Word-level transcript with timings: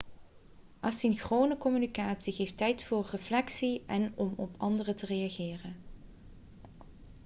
asynchrone 0.81 1.57
communicatie 1.57 2.33
geeft 2.33 2.57
tijd 2.57 2.83
voor 2.85 3.07
reflectie 3.11 3.83
en 3.87 4.11
om 4.15 4.33
op 4.37 4.55
anderen 4.57 4.95
te 4.95 5.05
reageren 5.05 5.75